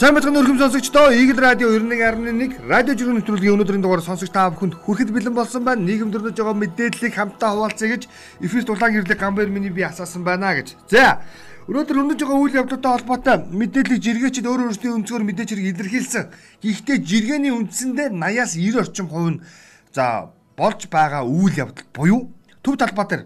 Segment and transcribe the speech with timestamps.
[0.00, 4.80] Сайн бацхан өрхөм сонсогчдоо Eagle Radio 91.1 радио жиргэн нэвтрүүлгийн өнөөдрийн дугаар сонсогч та бүхэнд
[4.80, 5.84] хүрэхэд бэлэн болсон байна.
[5.84, 8.08] Нийгэм дөрөж байгаа мэдээллийг хамтдаа хуваалцъя гэж
[8.40, 10.72] эфир дулаан гэрлэг гамбайр миний би асаасан байна гэж.
[10.88, 11.20] За
[11.68, 16.24] өнөөдөр өндөж байгаа үйл явдлуудтай холбоотой мэдээллийг жиргээчд өөр өөрсдийн өнцгөр мэдээж хэрэг илэрхийлсэн.
[16.64, 19.42] Гэхдээ жиргэний үндсэндээ 80-аас 90 орчим хувь нь
[19.92, 22.32] за болж байгаа үйл явдал буюу
[22.64, 23.22] төв талбай дээр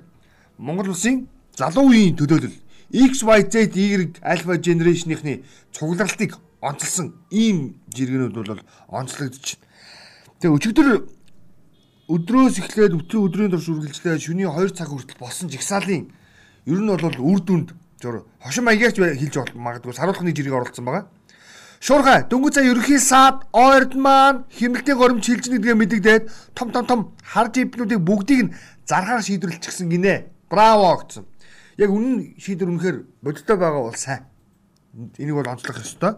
[0.59, 2.59] Монгол улсын залуу үеийн төлөөлөл
[2.91, 9.69] XYZ Y Alpha Generation-ийнхний цугларалтыг онцлсан ийм жиргэнүүд бол онцлогдож байна.
[10.41, 10.89] Тэгээ өчигдөр
[12.09, 16.09] өдрөөс эхлээд өтлийн өдрийн турш үргэлжлээ шөнийн 2 цаг хүртэл болсон жигсаалын
[16.69, 21.09] ер нь бол үр дүнд зур хошин маягаарч хэлж магадгүй саруулхны жирийг оруулсан байгаа.
[21.81, 26.25] Шуурхай дөнгөж цаа ерөнхий саад ойрд маань хэмнэлтийн горимч хилжнэ гэдгээ мэдэгдээд
[26.57, 28.55] том том том харж ивнүүдийг бүгдийг нь
[28.89, 30.33] заргаар шийдвэрлчихсэн гинэ.
[30.49, 31.25] Браво гэсэн.
[31.77, 34.25] Яг үнэн шийдвэр үнэхээр бодиттой байгаа бол сайн.
[35.19, 36.15] Энийг бол онцлох ёстой.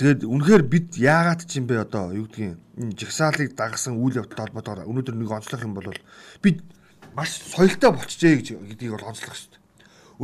[0.00, 4.48] Тэгээд үнэхээр бид яагаад ч юм бэ одоо юу гэдгийг энэ жигсаалыг дагсан үйл явдалтай
[4.48, 5.92] холбоотойгоор өнөөдөр нэг онцлох юм бол
[6.40, 6.64] бид
[7.12, 9.60] маш соёлтой болчихжээ гэж гэдгийг бол онцлох шүү дээ.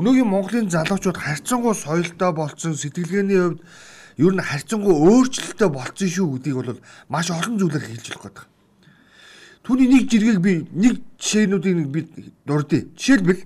[0.00, 3.60] Өнөөгийн Монголын залуучууд харьцангуй соёлтой болцсон сэтгэлгээний хувьд
[4.16, 6.80] ер нь харьцангуй өөрчлөлттэй болцсон шүү гэдгийг бол
[7.12, 8.48] маш олон зүйлээр хэлж болох гэдэг.
[9.60, 12.00] Түүний нэг жиргэг би нэг жишээнүүдийг би
[12.48, 12.88] дурдъя.
[12.96, 13.44] Жишээлбэл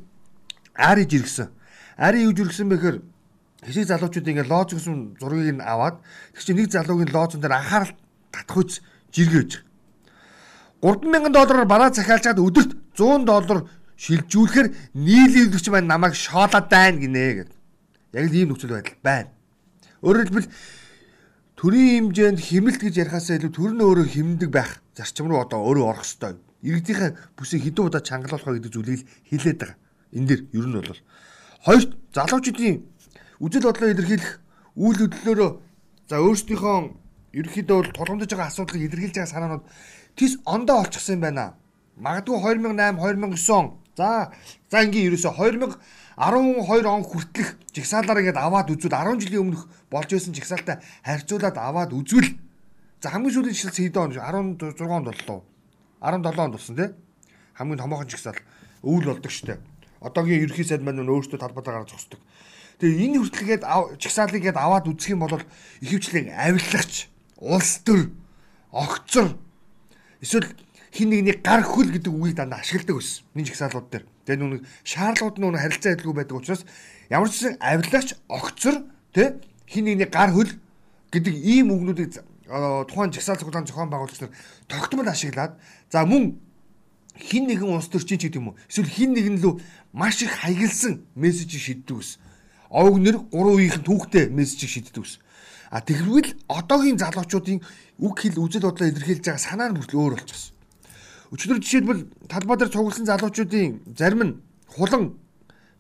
[0.79, 1.51] Ари жиргсэн.
[2.01, 2.97] Ари юу жиргсэн бэхээр
[3.61, 6.01] хэсэг залуучууд ингээ лооз гэсэн зургийг нь аваад
[6.33, 7.93] тэг чи нэг залуугийн лоозон дээр анхаарал
[8.33, 8.81] татах үз
[9.13, 9.61] жиргэж.
[10.81, 13.69] 3000 доллараар бараа захиалчаад өдөрт 100 доллар
[14.01, 17.51] шилжүүлэхээр нийлүүлэгч маань намайг шоолоод байна гинэ гэд.
[18.17, 19.29] Яг л ийм нөхцөл байдал байна.
[20.01, 20.49] Өөрөөр хэлбэл
[21.61, 25.85] төрийн хэмжээнд хэмнэлт гэж ярихаасаа илүү төр нь өөрөө хэмндэг байх зарчим руу одоо өөрөө
[25.85, 26.41] орох ёстой.
[26.65, 29.77] Иргэдийнхээ бүсийг хэдэн удаа чангалуулах гэдэг зүйлийг хэлээд байгаа.
[30.17, 31.01] Энэ дэр ер нь бол
[31.65, 32.77] хоёрт залуучуудын
[33.41, 34.33] үжил бодлоо илэрхийлэх
[34.77, 35.51] үйл хөдлөлөөрөө
[36.09, 36.77] за өөрсдийнхөө
[37.39, 39.65] ерөнхийдөө бол тулгамдж байгаа асуудлыг илэрхийлж байгаа санаанууд
[40.17, 41.55] тис ондоо олчихсан юм байна.
[41.97, 43.67] Магадгүй 2008 2009 он
[43.97, 44.33] за
[44.71, 49.63] за ингийн ерөөсө 2012 он хүртэлх жигсаалаар ингээд аваад үзвэл 10 жилийн өмнөх
[49.93, 52.41] болж байсан жигсаалтай харьцуулаад аваад үзвэл
[53.05, 55.45] за хамгийн сүүлийн жигсаал хэд он 16 онд боллоо.
[56.01, 56.89] 17 онд болсон тий.
[57.55, 58.41] Хамгийн томоохон жигсаал
[58.83, 59.61] өвөл болдог штэ.
[60.01, 62.21] Одоогийн ерөнхий сайд маань өөртөө талбайтаа гаргаж зогсдог.
[62.81, 63.63] Тэгээ энэ хүртэлгээд
[64.01, 65.37] чагсаалыг гээд аваад үзэх юм бол
[65.85, 68.09] ихэвчлэн авилгач, улс төр,
[68.73, 69.37] огцор
[70.25, 70.49] эсвэл
[70.89, 73.23] хин нэгний гар хөл гэдэг үгийг дандаа ашигладаг ус.
[73.37, 74.05] Энэ чагсаалууд дээр.
[74.25, 76.65] Тэгээ нүг шаардлагууд нь харилцаа адилгүй байдаг учраас
[77.13, 78.77] ямар ч гэсэн авилгач, огцор
[79.13, 79.39] тэ
[79.69, 80.51] хин нэгний гар хөл
[81.13, 82.25] гэдэг ийм үгнүүдийг
[82.91, 84.35] тухайн жагсаал цуглаан зохион байгуулагч нар
[84.67, 85.55] тогтмол ашиглаад
[85.91, 86.39] за мөн
[87.21, 89.61] хин нэгэн улс төрчин ч гэдэг юм уу эсвэл хин нэгэн лөө
[89.93, 92.19] маш их хаягдсан мессежийг шийддэг ус
[92.71, 95.19] овг нэр 3 үеийнхэн түүхтэй мессежийг шийддэг ус.
[95.71, 97.59] А тэгвэл одоогийн залуучуудын
[97.99, 100.55] үг хэл үзэл бодлоо илэрхийлж байгаа санаа нь бүртэл өөр болчихсон.
[101.35, 104.35] Өчигдөр жишээлбэл талбай дээр цугласан залуучуудын зарим нь
[104.71, 105.19] хулан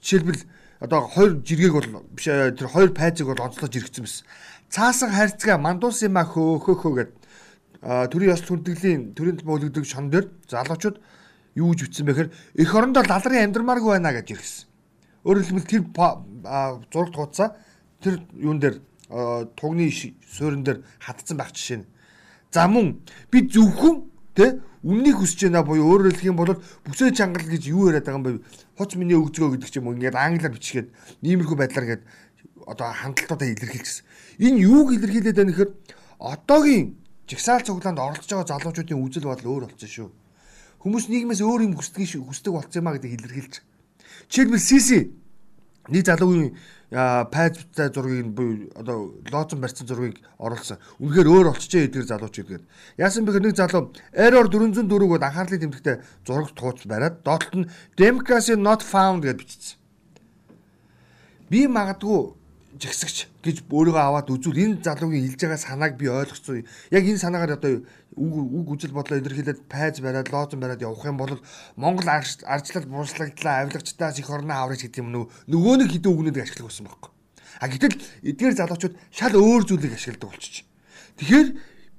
[0.03, 0.43] жишээлбэл
[0.83, 4.27] одоо хоёр жиргэг бол биш тэр хоёр пайзыг бол онцлож иргэсэн байсан.
[4.71, 7.11] Цаасан хайрцгаа мандуус юм а хөө хөө хөө гэд
[8.11, 11.03] төрийн ёс хүндэтгэлийн төрийн төлөвлөгдөг шон дээр залуучууд
[11.55, 14.67] юу гэж ütсэн бэхээр эх орондоо лалрын амьдрмааргүй байна гэж иргэсэн.
[15.25, 15.83] Өөрөөр хэлбэл тэр
[16.93, 17.49] зураг тууцаа
[18.01, 18.81] тэр юун дээр
[19.59, 19.91] тугны
[20.25, 21.87] суурин дээр хатцсан байх жишээ нь.
[22.51, 26.57] За мөн би зөвхөн тэ үннийг хүсэж байна буюу өөрөөр хэлэх юм бол
[26.87, 28.47] бүсээ чангал гэж юу яриад байгаа юм бэ?
[28.79, 30.89] Хуц миний өгзгөө гэдэг ч юм уу ингээд англиар бичгээд
[31.21, 32.05] иймэрхүү байдлаар ингээд
[32.65, 34.07] одоо хандлтуудаа илэрхийлчихсэн.
[34.41, 35.71] Энэ юуг илэрхийлээд байна гэхээр
[36.17, 36.97] одоогийн
[37.29, 40.09] жигсаал цуглаанд оролцож байгаа залуучуудын үзэл бодол өөр болчихсон шүү.
[40.81, 43.55] Хүмүүс нийгмээс өөр юм хүсдэг хүсдэг болсон юм а гэдэг илэрхийлж
[44.31, 45.13] Жишээлбэл Сиси
[45.89, 46.55] нэг залуугийн
[46.91, 50.79] пайзтай зургийг буюу одоо лоозон барьсан зургийг оруулсан.
[50.99, 52.63] Үнэхээр өөр олчжээ эдгээр залууч гэдгээр.
[52.99, 55.97] Яасан бэхээр нэг залуу error 404-г анхаарлын тэмдэгтээ
[56.27, 59.79] зураг тууц бариад доотлолт нь democracy not found гэж бичсэн.
[61.51, 62.35] Би магадгүй
[62.79, 66.67] жигсэгч гэж өөрийгөө аваад үзвэл энэ залуугийн хэлж байгаа санааг би ойлгоцсон.
[66.91, 67.83] Яг энэ санаагаар одоо
[68.17, 71.39] үг үг үжил бодлоо илэрхийлээд пайз бариад лоозон бариад явах юм бол
[71.77, 76.87] Монгол арчлал бууршлагдлаа авилгачдаас их орны аврагч гэдэг юм нөгөө нэг хэдэн үгнүүдийг ашиглах байсан
[76.91, 77.11] байхгүй.
[77.63, 77.95] А гэтэл
[78.27, 80.67] эдгээр залуучууд шал өөр зүйлийг ашигладаг болчих.
[81.23, 81.49] Тэгэхээр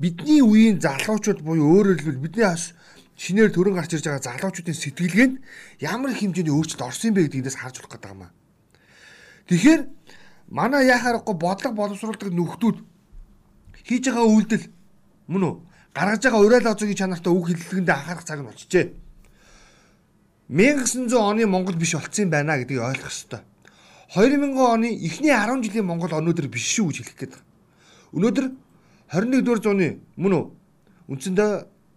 [0.04, 2.76] бидний үеийн залуучууд буюу өөрөөр хэлбэл бидний бас
[3.16, 5.36] шинээр төрөн гарч ирж байгаа залуучуудын сэтгэлгээнд
[5.80, 8.32] ямар их хэмжээний өөрчлөлт орсон бэ гэдгээс харж болох гэдэг юм аа.
[9.48, 9.82] Тэгэхээр
[10.52, 12.78] манай яхаарахгүй бодлого боловсруулдаг нөхдүүд
[13.86, 14.66] хийж байгаа үйлдэл
[15.32, 15.56] мөн үү
[15.94, 18.88] гаргаж байгаа урал лозогийн чанартай үг хэллэгэндээ анхаарах цаг нь болчихжээ.
[20.52, 23.40] 1900 оны Монгол биш болцсон юм байна гэдгийг ойлгох ёстой.
[24.16, 27.48] 2000 оны эхний 10 жилийн Монгол өнөөдөр биш шүү гэж хэлэх гээд байна.
[28.12, 28.46] Өнөөдөр
[29.12, 30.46] 21-р зууны мөн үү?
[31.12, 31.52] Үндсэндээ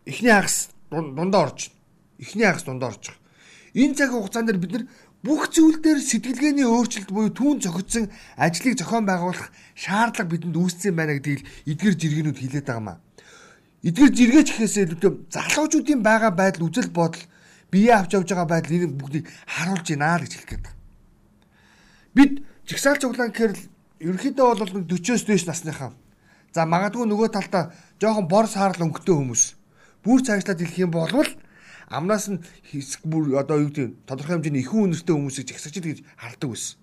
[0.07, 1.79] эхний хагас дундаа орж байна.
[2.19, 3.23] Эхний хагас дундаа орж байгаа.
[3.75, 4.85] Энэ цаг хугацаанд бид нар
[5.23, 11.19] бүх зүйл дээр сэтгэлгээний өөрчлөлт буюу түүн зохицсон ажлыг зохион байгуулах шаардлага бидэнд үүссэн байна
[11.19, 12.99] гэдгийг эдгэр жиргэнүүд хэлээд байгаа маа.
[13.85, 17.21] Эдгэр жиргээч гэхээсээ илүүтэй залуучуудын байгаа байдал үзэл бодол
[17.69, 20.81] бие авч явж байгаа байдал энэ бүгдийг харуулж байна л гэж хэлэх гээд байна.
[22.17, 22.33] Бид
[22.65, 23.53] жигсаал цуглаан гэхээр
[24.09, 25.93] ерөнхийдөө бол 40-оос дээш насныхаа.
[26.57, 29.43] За магадгүй нөгөө талдаа жоохон бор саарл өнгөтэй хүмүүс
[30.01, 31.29] бүр цаашлаад хэлэх юм бол
[31.93, 32.41] амнаас нь
[32.73, 36.81] хэсэг бүр одоо юу гэдэг тодорхой хэмжээний ихэн үнэртэй хүмүүсийг жагсаж гэж хардаг байсан.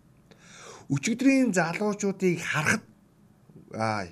[0.85, 2.83] Өчигдрийн залуучуудыг харахад
[3.73, 4.05] аа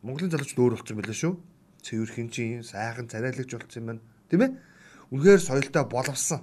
[0.00, 1.34] Монголын залуучууд өөр болсон байлаа шүү.
[1.82, 4.00] Цэвэрхэн чинь сайхан царайлагч болсон юм байна.
[4.28, 4.50] Тийм ээ?
[5.10, 6.40] Үнэхээр соёлтой боловсон.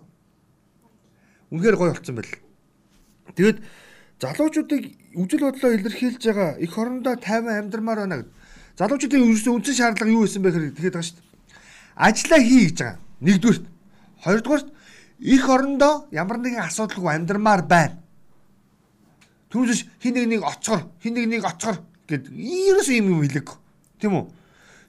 [1.51, 2.33] Үнэхээр гоё болсон байл.
[3.35, 3.57] Тэгэд
[4.19, 4.83] залуучуудыг
[5.15, 8.31] үжил бодлоо илэрхийлж байгаа эх орондоо тайван амьдрмаар байна гэд.
[8.77, 11.27] Залуучуудын үндсэн шаардлага юу байсан бэ гэхээр тэгэхэд байгаа шүү дээ.
[11.95, 12.99] Ажлаа хий гэж байгаа.
[13.21, 13.65] Нэгдүгürt.
[14.23, 14.67] Хоёрдугаарт
[15.21, 17.97] эх орондоо ямар нэгэн асуудалгүй амьдрмаар байна.
[19.49, 23.49] Түүнээс хин нэг нэг оцгор, хин нэг нэг оцгор гэд ерөөсөө юм юм хэлэг.
[24.01, 24.25] Тийм үү?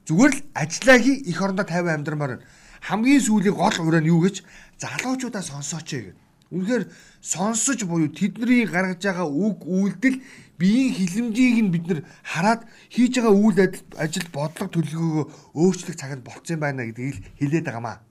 [0.09, 2.47] Зүгээр л ажлаа хий эх орондоо тайван амьдрмаар байна
[2.81, 4.43] хамгийн сүүлийн гол ураа нь юу гэж
[4.79, 6.15] залуучуудаа сонсооч гэв.
[6.49, 6.83] Үнэхээр
[7.21, 10.17] сонсож буюу тэдний гаргаж байгаа үг үйлдэл
[10.57, 13.59] биеийн хилэмжийг нь бид нар хараад хийж байгаа үйл
[13.99, 18.01] ажил бодлого төлөвлөгөөгөө өөрчлөх цагт болцсон байна гэдгийг хэлээд байгаамаа.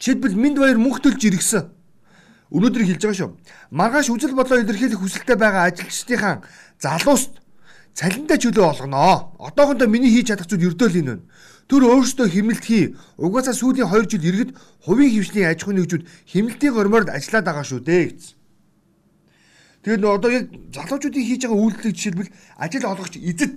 [0.00, 1.68] Жишээлбэл Минд баяр мөнх төлж иргсэн.
[2.48, 3.30] Өнөөдөр хэлж байгаа шүү.
[3.76, 6.44] Маргааш үжил бодлоо илэрхийлэх хүсэлтэй байгаа ажилчдынхаа
[6.80, 7.43] залууст
[7.94, 9.38] цалинтай чөлөө олгоноо.
[9.38, 11.26] Одоохондоо миний хийж чадах зүйл ердөөл энэ байна.
[11.70, 12.84] Төр өөрсдөө хэмнэлт хий.
[13.16, 14.50] Угаасаа сүүлийн 2 жил иргэд
[14.82, 18.36] хувийн хөвчлийн аж ахуйн нэгжүүд хэмнэлтийн гормоор ажиллаад байгаа шүү дээ гэсэн.
[19.86, 20.44] Тэгээд нөө одоо яг
[20.74, 23.52] залуучуудын хийж байгаа үйлдэлийг жишээлбэл ажил олгогч эзэд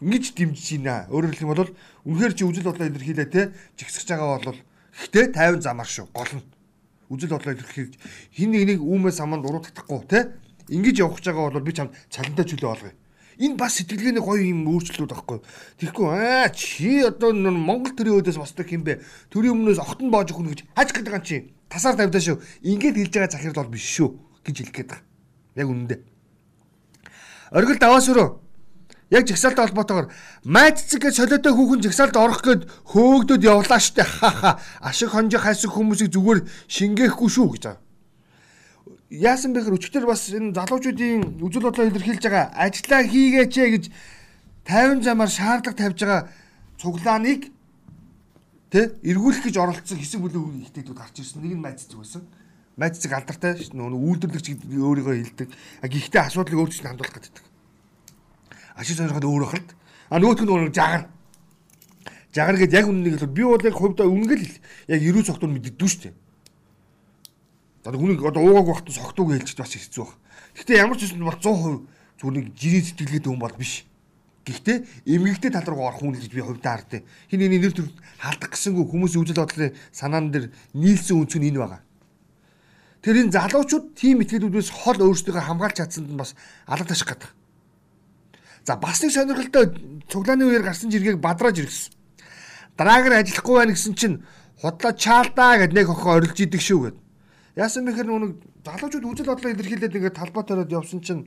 [0.00, 1.06] ингэж дэмжиж байна.
[1.12, 1.72] Өөрөөр хэлэх юм бол
[2.08, 3.42] үнэхээр чи үжил бодлоо илэрхийлээ те
[3.76, 4.58] жигсэж байгаа бол
[4.96, 6.46] гэхдээ 50 замаар шүү гол нь.
[7.12, 7.94] Үжил бодлоо илэрхийлж
[8.32, 10.18] хин нэг нэг үүмээ саманд уруу татахгүй те
[10.72, 12.94] ингэж явах гэж байгаа бол би чамд цалинтай чөлөө олгоё
[13.38, 15.38] Энэ бас сэтгэлгээний гоё юм өөрчлөлүүд байхгүй.
[15.78, 18.98] Тэгэхгүй аа чи одоо Монгол төрийн өөдөөс босдог юм бэ?
[19.30, 21.36] Төрийн өмнөөс огтон боож өгнө гэж хаж гэдэг юм чи.
[21.70, 22.42] Тасаар тавьдаа шүү.
[22.66, 24.10] Ингээд хэлж байгаа захирал бол биш шүү
[24.42, 25.06] гэж хэлэх гээд байгаа.
[25.54, 26.00] Яг үнэндээ.
[27.54, 28.28] Оргил даваас өрөө.
[29.14, 30.10] Яг жигсаалтай холбоотойгоор
[30.42, 34.02] майццэг гэж солиотой хүүхэн жигсаалд орох гээд хөөгдөд явлаа штэ.
[34.02, 34.58] Хаха.
[34.82, 37.87] Ашиг хонжих хайсан хүмүүсийг зүгээр шингээхгүй шүү гэж байгаа
[39.10, 43.84] яасан бэ гэхээр өчигдөр бас энэ залуучуудын үзэл бодлоо илэрхийлж байгаа ажиллаа хийгээч гэж
[44.68, 46.22] 50 замаар шаардлага тавьж байгаа
[46.76, 47.48] цуглааныг
[48.68, 51.40] тэ эргүүлэх гэж оролцсон хэсэг бүлэг ихтэйдүүд гарч ирсэн.
[51.40, 52.28] Нэг нь майццэг байсан.
[52.76, 54.46] Майццэг алдартай нь үйлдвэрлэгч
[54.76, 55.48] өөрийгөө хэлдэг.
[55.80, 57.44] А гэхдээ асуудлыг өөрчлөлт хандуулах гэдэг.
[58.76, 59.68] Ашиг сонирхоод өөр хахад.
[60.12, 61.08] А нөгөөх нь өөр жагар.
[62.36, 64.44] Жагар гэдээ яг үннийг би бол яг хувьдаа үнгэл
[64.92, 66.27] яг эрүү цогтууд мэддэгдүү шүү дээ
[67.88, 70.12] Одоо хүнийг одоо уугааг багт согтууг хэлж бас хэцүү баг.
[70.60, 71.88] Гэхдээ ямар ч юм бол 100%
[72.20, 73.88] зүгээр нэг жирийн сэтгэлгээд хүн бол биш.
[74.44, 77.88] Гэхдээ эмгэгтэй тал руу орох хүн л гэж би хувьдаа хардیں۔ Хин энэ нэр төр
[78.20, 81.80] халдах гэсэнгүү хүмүүсийн үжил бодлын санаан дээр нийлсэн үнц нь энэ байгаа.
[83.00, 86.36] Тэр энэ залуучууд тийм ихтгэлүүдээс хол өөрсдөө хамгаалж чадсанд нь бас
[86.68, 87.32] алга таших гэдэг.
[88.68, 89.64] За бас нэг сонирхолтой
[90.12, 91.96] цуглааны үеэр гарсан жиргэг бадрааж ирсэн.
[92.76, 94.20] Драгер ажиллахгүй байна гэсэн чинь
[94.60, 96.96] худлаа чаалдаа гэд нэг охин орилж идэг шүү гэд.
[97.58, 101.26] Яасан бэхэр нүг залуучууд үжил бодлоо илэрхийлээд ингээд талбай төрөөд явсан чинь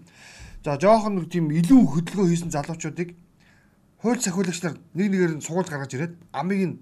[0.64, 3.20] за жоохон нэг тийм илүү хөдөлгөөн хийсэн залуучуудыг
[4.00, 6.76] хууль сахиулагч нар нэг нэгээр нь сугууль гаргаж ирээд амыг нь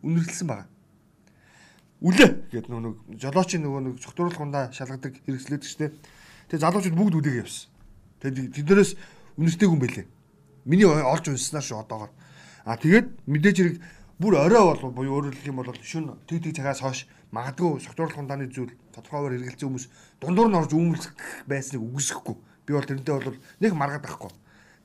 [0.00, 0.68] үнэрлсэн байгаа.
[2.00, 5.90] Үлээ гэдэг нөгөө жолоочийн нөгөө нэг цогтууруулах хундаа шалгадаг хэрэгслээд гэжтэй.
[6.48, 7.68] Тэгээ залуучууд бүгд үлээгээ явсан.
[8.24, 8.92] Тэгээ тэднэрээс
[9.36, 10.06] үнэртэйг юм бэлээ.
[10.64, 12.12] Миний олж унснаа шүү одоогоор.
[12.64, 13.76] А тэгээд мэдээж хэрэг
[14.16, 17.04] бүр орой бол буюу өөрөөр хэлэх юм бол шүн тэг тэг цагаас хойш
[17.34, 19.86] магадгүй согтууруулах хундааны зүйл тодорхойгоор хэрэгэлцсэн хүмүүс
[20.22, 21.12] дундуур нь орж үүмэлцэх
[21.46, 22.36] байсныг үгүйсэхгүй.
[22.66, 24.30] Би бол тэрнтэй бол нэг маргаад байхгүй.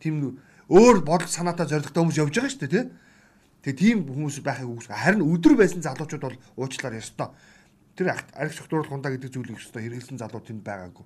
[0.01, 2.85] Тийм өөр бодол санаатай зоригтой хүмүүс явж байгаа шүү дээ тий.
[3.61, 4.97] Тэгээ тийм хүмүүс байхыг үгүйсэхгүй.
[4.97, 7.29] Харин өдөр байсан залуучууд бол уучлаар ёстой.
[7.93, 11.05] Тэр арх согтууруулах хундаа гэдэг зүйлийг ёстой хэрэгэлсэн залуу тэнд байгаагүй.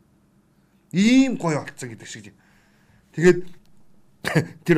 [0.95, 2.31] Ийм гоё болцсон гэдэг шиг.
[3.11, 3.43] Тэгээд
[4.65, 4.77] тэр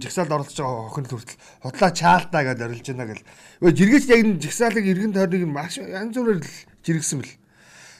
[0.00, 3.26] жигсаалд оролцож байгаа охин хүртэл худлаа чаалтаа гэдээ орилж байна гэл.
[3.62, 6.50] Өө жиргэс яг энэ жигсаалыг эргэн тойрныг маш янз бүрээр л
[6.86, 7.34] жиргсэн бэл.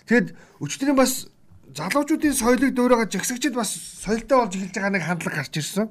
[0.08, 0.28] Тэгэд
[0.62, 1.28] өчтөрийн бас
[1.74, 3.70] залуучуудын соёлыг дөөрөөгөө жигсэгчд бас
[4.04, 5.90] соёлтой болж эхэлж байгаа нэг хандлага гарч ирсэн.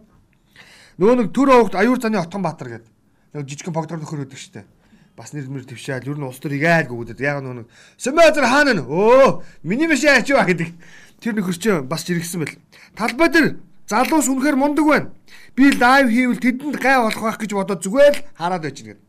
[0.98, 2.89] Нөгөө нэг төр овогт аюур заны Отгон Баатар гэдэг
[3.33, 4.63] нэг жижигхэн богдор нөхөр өдөг штэ.
[5.15, 7.69] бас нэр мэр твшаал ер нь улс төр игээл гүгдэд яг нэг
[8.01, 10.74] Сэмэзэр хаана нэ өө миний машин ачаа гэдэг
[11.22, 12.57] тэр нөхөр чинь бас жиргсэн бэл
[12.98, 13.48] талбай дээр
[13.93, 15.09] залуус үнэхээр мундаг байна
[15.53, 19.01] би лайв хийвэл тэдэнд гай болох байх гэж бодоод зүгээр л хараад байж гэнэ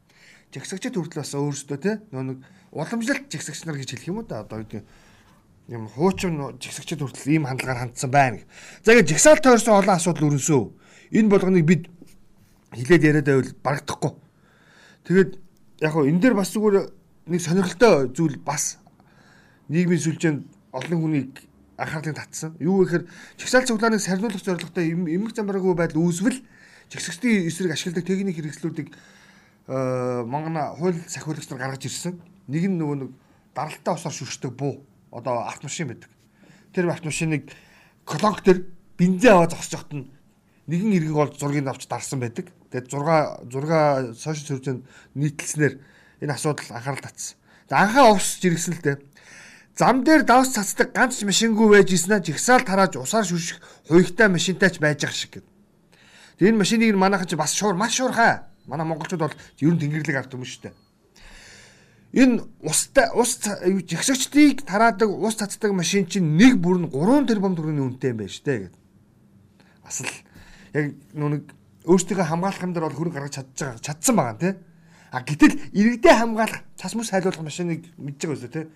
[0.52, 4.60] жагсагчд хүртэл бас өөрсдөө те нэг уламжлалт жагсагч нар гэж хэлэх юм уу да одоо
[5.68, 8.40] юм хуучин жигсагчд хүртэл ийм хандлагаар хандсан байна.
[8.84, 10.62] За ингээд жигсаал тойрсон олон асуудал өрнөсөө.
[11.16, 11.88] Энэ болгоныг бид
[12.76, 14.12] хилээд яриад байвал барагдахгүй.
[15.08, 15.30] Тэгээд
[15.80, 16.76] яг хоо энэ дээр бас зүгээр
[17.32, 18.76] нэг сонирхолтой зүйл бас
[19.72, 20.40] нийгмийн сүлжээнд
[20.76, 21.32] олон хүнийг
[21.76, 22.56] анхаарлыг татсан.
[22.60, 23.04] Юу гэхээр
[23.36, 26.42] чагсаал цуглааныг сарниулах зорилготой эмгэг замбараагүй байдал үүсвэл
[26.90, 28.88] жигсагчдын эсрэг ашигладаг техник хэрэгслүүдийг
[29.66, 32.20] Монгол хууль сахиулагч нар гаргаж ирсэн.
[32.48, 33.10] Нэг нь нөгөө нэг
[33.56, 36.10] даралтаа усаар шүршдэг буу одоо автомашин байдаг.
[36.74, 37.48] Тэр автомашиныг
[38.04, 40.10] колонк төр бензин аваа зогсож нь
[40.68, 42.52] нэгэн иргэн бол зургийг авч дарсан байдаг.
[42.70, 44.82] Тэгээд 6 6 сошиал сүржэнд
[45.16, 45.80] нийтлснээр
[46.20, 47.38] энэ асуудал анхаарал татсан.
[47.68, 48.96] За анхаа ус жиргсэн л дээ.
[49.74, 53.58] Зам дээр давс цацдаг ганц машингүй байж ийснэ жигсаал тарааж усаар шүрших
[53.90, 55.44] хуйгтай машинтай ч байж ах шиг гэв.
[56.38, 58.46] Тэгээд энэ машиныг манайхан чи бас шуур маш шуурхаа.
[58.66, 60.74] Манай монголчууд бол ер нь тэнгэрлэг ард юм шүү дээ
[62.14, 67.98] энэ устай ус жигсагчдыг тараадаг ус цацдаг машин чинь нэг бүр нь 3 тэрбум төгрөгийн
[67.98, 68.82] үнэтэй юм байна штэ гэдэг.
[69.82, 70.14] Бас л
[70.78, 71.50] яг нүг
[71.90, 74.54] өөрсдийнхөө хамгаалах юм дээр бол хөрөнгө гаргаж чадж байгаа чадсан байгаа тий.
[75.10, 78.66] А гэтэл иргэдээ хамгаалах цас мөс хайлуулах машиныг мэдж байгаа өсөө тий.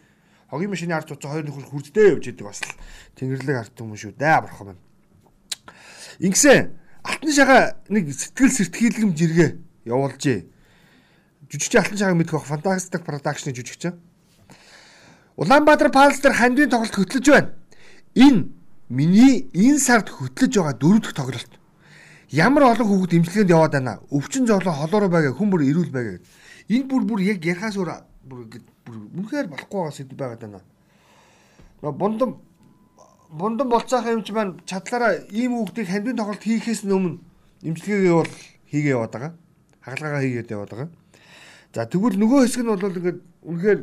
[0.50, 2.72] Хогийн машины ард туцаа хоёр нөхөр хүрдтэй явж идэг бас л
[3.20, 4.82] тэнгэрлэг ард юм шүү дээ бурхан байна.
[6.24, 6.72] Ингэсэн
[7.04, 7.62] алтан шагаа
[7.92, 9.50] нэг сэтгэл сэртгийлгэм жиргээ
[9.84, 10.38] явуулжээ
[11.52, 13.92] жүжигч алтан шагааг мэдэх бах фантастик продакшны жүжигч.
[15.36, 17.52] Улаанбаатар Палс дээр хандын тоглолт хөтлөж байна.
[18.16, 18.48] Энэ
[18.88, 21.52] миний энэ сард хөтлөж байгаа дөрөв дэх тоглолт.
[22.32, 24.00] Ямар олон хүүхэд имчилгээнд яваад байна.
[24.12, 26.18] Өвчин зовлон холоороо байгаа хүн бүр ирүүл байгаа.
[26.68, 27.92] Энэ бүр бүр яг ярахаас өөр
[28.28, 28.46] бүр
[29.16, 30.60] үнэхээр болохгүй байгаа сэдв байгаад байна.
[31.82, 32.30] Нөө бундам
[33.30, 37.18] бундам болцоохоо юм чи маань чадлаараа ийм хүүхдийг хандын тоглолт хийхээс өмнө
[37.62, 38.32] имчилгээгээ бол
[38.70, 39.32] хийгээ яваад байгаа.
[39.84, 40.90] Хагалгаагаа хийгээд яваад байгаа.
[41.74, 43.80] За тэгвэл нөгөө хэсэг нь бол ингээд үнэхээр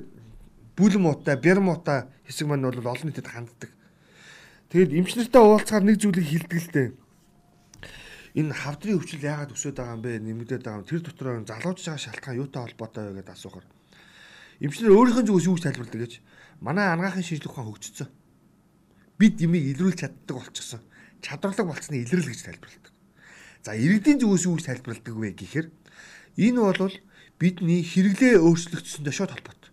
[0.75, 3.72] бүл муутай, бэр муутай хэсэг маань бол олон нийтэд ханддаг.
[4.74, 6.90] Тэгэд эмчнэртэй уулзахаар нэг зүйлийг хэлдэг л дээ.
[8.36, 10.20] Энэ хавдрын өвчл яагаад өсөд байгаа юм бэ?
[10.20, 10.90] Нэмэгдээд байгаа юм.
[10.90, 13.66] Тэр дотор залуужж байгаа шалтгаан юутай холбоотой вэ гэдээ асуухаар.
[14.60, 16.14] Эмчнэр өөрийнх нь зүгээс юу гэж тайлбарладаг гэж.
[16.64, 18.10] Манай анагаахын шинжилгээ ухаан хөгжсөн.
[19.20, 20.82] Бид ямиг илрүүлж чаддаг болчихсон.
[21.20, 22.94] Чадварлаг болцсны илрэл гэж тайлбарладаг.
[23.66, 25.68] За иргэдийн зүгээс юу гэж тайлбарладаг вэ гэхээр
[26.40, 26.96] энэ бол
[27.40, 29.72] бидний хэрэглээ өөрчлөгдсөндөө шууд холбоотой.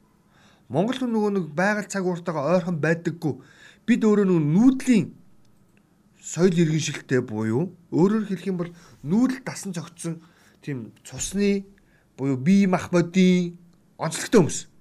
[0.66, 3.34] Монгол хүн нөгөө нэг байгаль цаг ууртайгаа ойрхон байдаггүй.
[3.86, 5.04] Бид өөрөө нөгөө нүүдлийн
[6.18, 8.70] соёл иргэншилттэй буюу өөрөөр хэлэх юм бол
[9.02, 10.22] нүүдэл дасан зогтсон
[10.62, 11.66] тийм цусны
[12.16, 13.58] буюу бие мах бодийн
[13.98, 14.71] онцлогтой хүмүүс.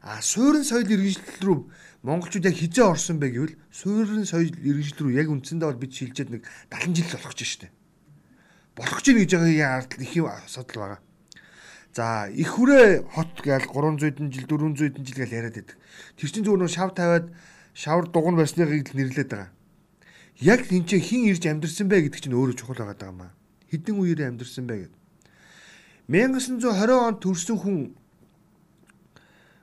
[0.00, 1.58] А суурин соёл иргэншил рүү
[2.02, 6.30] монголчууд яг хизээ орсон бэ гэвэл суурин соёл иргэншил рүү яг үндсэндээ бол бид шилжээд
[6.32, 6.42] нэг
[6.72, 7.68] 70 жил болох ч штэ.
[8.72, 11.00] Болох ч гэж байгаа ард их юм асуудал байгаа.
[11.92, 15.76] За их хүрээ хот гээл 300 жил 400 жил гээл яриад байдаг.
[16.16, 17.28] Тэр чинь нэг шав тавиад
[17.76, 19.52] шавар дугуй барьсныг нэрлээд байгаа.
[20.40, 23.36] Яг энэ чинь хин ирж амьдэрсэн бэ гэдэг чинь өөрөө чухал байгаа юм аа.
[23.68, 24.94] Хэдэн үеэрээ амьдэрсэн бэ гэд.
[26.08, 26.64] 1920
[26.96, 27.99] онд төрсэн хүн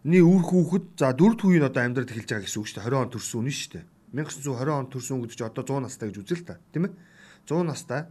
[0.08, 2.88] ни үр хүүхэд за дөрөвд үеийн одоо амьдрал эхэлж байгаа гэсэн үг шүү дээ.
[2.88, 3.86] 20 онд төрсөн үнэн шүү дээ.
[4.16, 6.56] 1920 онд төрсөн гэдэг чинь одоо 100 настай гэж үзэл та.
[6.72, 6.94] Тийм ээ?
[7.44, 8.02] 100 настай.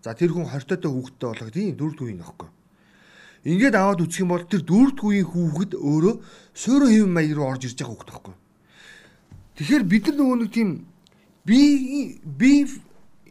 [0.00, 2.48] За тэр хүн 20 таатай хүүхэдтэй болох тийм дөрөвд үеийн нөхгүй.
[3.42, 6.14] Ингээд аваад үсэх юм бол тэр дөрөвт үеийн хүүхэд өөрөө
[6.54, 8.34] суурин хэв маяг руу орж ирж байгаа хүүхэд байхгүй.
[9.58, 10.68] Тэгэхээр бид нар нөгөө нэг тийм
[11.42, 11.58] би
[12.22, 12.52] би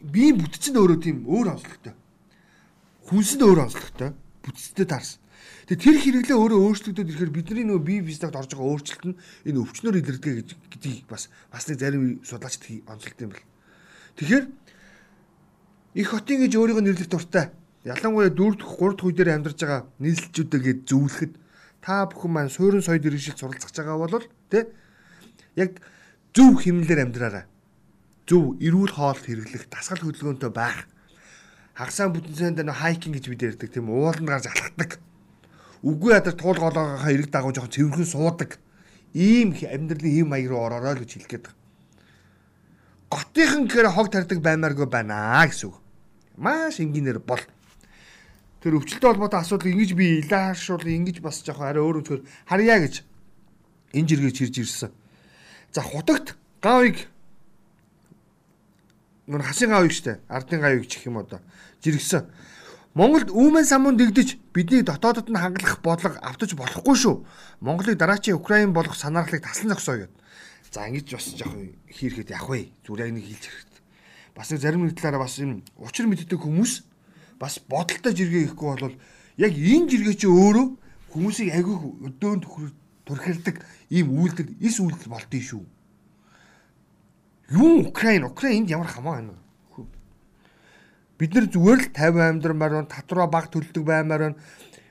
[0.03, 1.93] би бүтцэн өөрөө тийм өөр онцлогтой.
[3.07, 4.09] Хүнсэнд өөр онцлогтой.
[4.43, 5.20] Бүтцтэй таарсан.
[5.71, 5.97] Тэгээ тэр
[6.27, 10.33] хэрэглээ өөрөө өөрчлөгдөд ирэхээр бидний нөгөө бие биеснэгт орж байгаа өөрчлөлт нь энэ өвчнөр илэрдэг
[10.43, 13.47] гэж гэдгийг бас бас нэг зарим судлаачд онцлогд юм бэл.
[14.19, 14.45] Тэгэхээр
[15.95, 17.55] их хотын гэж өөрийгөө нэрлэх дуртай
[17.87, 21.33] ялангуяа 4 дахь 3 дахь үе дээр амьдарч байгаа нийслэлчүүдэд зөвлөхөд
[21.79, 24.75] та бүхэн маань суурин соёл иргэншилд суралцах байгаа бол тэ
[25.55, 25.79] яг
[26.35, 27.47] зөв хэмнэлээр амьдраарай.
[28.27, 30.83] Зөв эрүүл хоолт хэрэглэх, дасгал хөдөлгөөнтэй байх.
[31.79, 34.99] Хагасаа бүтэнсэнд нөө хайкинг гэж бид ярьдаг тийм ууланд гарч алхдаг.
[35.81, 38.59] Үгүй ядар туул голоогоо эрэг дагуу жоохон цэвэрхэн суудаг.
[39.17, 41.59] Ийм амьдралын хэв маяг руу ороорой л гэж хэлэх гээд байна.
[43.11, 45.81] Готынхан гэхээр хог тарьдаг баймааргүй байна гэсэн үг.
[46.37, 47.41] Маш энгийнээр бол
[48.61, 53.03] тэр өвчлөлтөй холбоотой асуудал ингэж би илааршуул ингэж бас жоохон арай өөр өнцгөр харьяа гэж
[53.97, 54.91] энэ жиргэж хэрж ирсэн.
[55.73, 57.09] За хутагт гавыг
[59.27, 61.41] нүр хасын гавыг штэ ардын гавыг чих юм одоо
[61.83, 62.29] жиргсэн.
[62.91, 67.23] Монголд үүмэн самуун дэгдэж бидний дотоодод нь хангалах бодлого автаж болохгүй шүү.
[67.63, 70.13] Монголыг дараачийн Украин болох санаарлыг таслан зогсоо гэд.
[70.75, 71.55] За ингэж бас яг
[71.87, 72.75] хийрэхэд явах вэ?
[72.83, 73.81] Зүгээр яг нэг хэлж хэрэгтэй.
[74.35, 76.83] Бас нэг зарим нэг талаараа бас юм учир мэддэг хүмүүс
[77.39, 78.95] бас бодолтой жиргээ ихгүй бол
[79.39, 80.67] яг энэ жиргээ чи өөрөө
[81.15, 82.43] хүмүүсийг агиух өдөөн
[83.07, 83.55] төрхэлдэг
[83.87, 85.63] ийм үйлдэл эс үйлдэл болтын шүү.
[87.55, 89.40] Юу Украин, Украин энд ямар хамаа байна вэ?
[91.21, 94.37] Бид нар зүгээр л 50 амьдрамаар байна, татвараа баг төлдөг баймаар байна.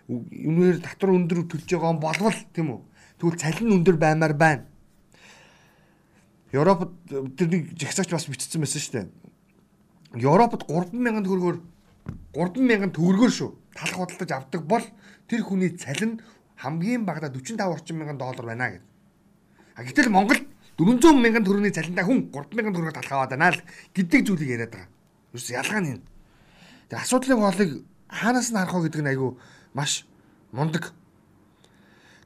[0.07, 2.81] Үнээр татвар өндөр төлж байгаа болвол тийм үү?
[3.19, 4.63] Тэгвэл цалин өндөр баймаар байна.
[6.55, 6.95] Европод
[7.35, 9.07] тэрний жагсаач бас бичсэн байсан шүү дээ.
[10.23, 11.59] Европод 30000 төгрөгөөр
[12.39, 13.51] 30000 төгрөгөөр шүү.
[13.75, 14.87] Талах худалдаж авдаг бол
[15.27, 16.23] тэр хүний цалин
[16.63, 18.87] хамгийн багадаа 45 орчим мянган доллар байна гэдэг.
[19.75, 20.39] А гэтэл Монгол
[20.79, 23.63] 400 мянган төгрөгийн цалинтай хүн 3000 төгрөгөөр талах аваад байна л
[23.95, 24.91] гэдэг зүйлийг яриад байгаа.
[25.35, 26.03] Юус ялгаа нь.
[26.91, 27.71] Тэгээ асуудлын хоолыг
[28.11, 29.31] хаанаас нь харах вэ гэдэг нь айгүй
[29.79, 30.03] маш
[30.51, 30.91] мундаг.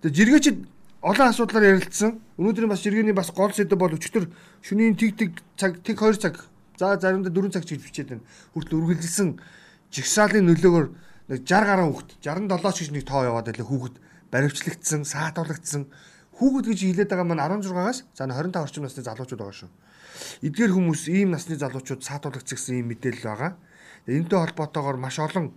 [0.00, 0.58] Тэгээ жиргээчд
[1.04, 2.16] олон асуудлаар ярилцсан.
[2.40, 4.32] Өнөөдөр бас жиргэний бас гол сэдв бол өчтөр
[4.64, 5.30] шөнийн тэг тэг
[5.60, 6.48] цаг тэг 2 цаг
[6.80, 8.24] за заримдаа 4 цаг чиг бичээд байна.
[8.56, 9.28] Хүртэл үргэлжилсэн
[9.92, 10.86] жигсаалын нөлөөгөөр
[11.28, 13.96] нэг 60 гаруй хүүхэд 67 ч гэж нэг тоо яваад байлаа хүүхэд
[14.32, 15.92] баривчлагдсан, саатуулагдсан.
[16.40, 19.70] Хүүхэд гэж хэлээд байгаа маань 16-аас за 25 орчим насны залуучууд байгаа шүү.
[20.48, 23.52] Эдгээр хүмүүс ийм насны залуучууд саатуулагдсан гэсэн ийм мэдээлэл байгаа.
[24.06, 25.52] Энэтэй холбоотойгоор маш олон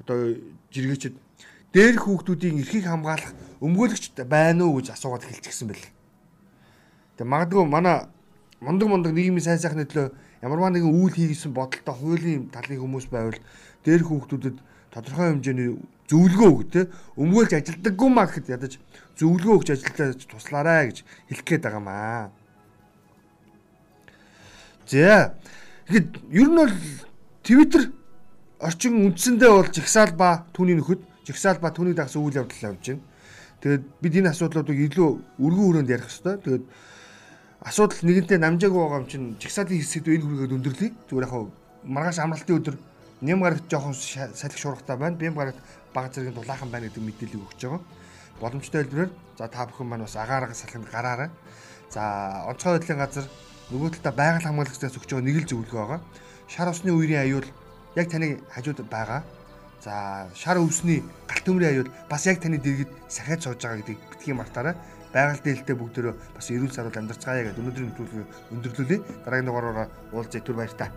[0.00, 0.36] одоо
[0.72, 1.16] жиргээчд
[1.72, 5.86] дээр хүүхдүүдийн эрхийг хамгаалах өмгөөлөгч байна уу гэж асуугаад хэлчихсэн байл.
[7.16, 8.08] Тэгээ магадгүй манай
[8.60, 13.38] мундаг мундаг нийгмийн сайн сайхны төлөө ямарваа нэгэн үйл хийсэн бодолтой хуулийн талын хүмүүс байвал
[13.84, 14.56] дээр хүүхдүүдэд
[14.92, 15.70] тодорхой хэмжээний
[16.08, 16.80] зөвлөгөө өг те
[17.16, 18.72] өмгөөлж ажилдаггүй маа гэхэд ядаж
[19.16, 22.24] зөвлөгөө өгч ажилдаа туслаарай гэж хэлэх гээд байгаа маа.
[24.84, 25.34] За.
[25.88, 26.74] Тэгэхэд ер нь бол
[27.42, 27.90] Twitter
[28.62, 33.02] орчин үндсэндээ бол жигсаал ба түүний нөхөд жигсаал ба түүний дагсан үйл явдал явж байна.
[33.58, 35.10] Тэгээд бид энэ асуудлуудыг илүү
[35.42, 36.38] өргөн хүрээнд ярих хэрэгтэй.
[36.38, 36.64] Тэгээд
[37.66, 40.90] асуудал нэгэнтээ намжаагүй байгаа юм чинь жигсаалын хэсэгт энэ хүрээгээд өндөрлөе.
[41.10, 41.34] Зүгээр яг
[41.82, 42.76] маргааш амралтын өдөр
[43.26, 45.18] нэм гарагт жоохон салхи шуургатай байна.
[45.18, 45.58] Бэм гарагт
[45.90, 47.82] бага зэргийн дулаахан байна гэдэг мэдээлэл өгч байгаа.
[48.38, 51.30] Боломжтой хэлбэрээр за та бүхэн маань бас агаарга салхинд гараарай.
[51.90, 53.26] За онцгой байдлын газар
[53.74, 56.02] нөгөө талдаа байгаль хамгаалагчдаас өгч байгаа нэг л зөвлөгөө байгаа
[56.52, 57.46] шар усны үерийн аюул
[57.96, 59.24] яг таны хажууд байгаа.
[59.80, 64.36] За шар өвсний галт төмрийн аюул бас яг таны дэргэд сахиад сууж байгаа гэдгийг битгий
[64.36, 64.76] мартаарай.
[65.14, 68.98] Байгаль дээлтэй бүгдөө бас эрүүл саруул амьдарч байгаа гэдэг өнөөдрийн нэвтрүүлгийг өндөрлүүлье.
[69.24, 70.92] Дараагийн дугаараараа уулзъя түр баяр та.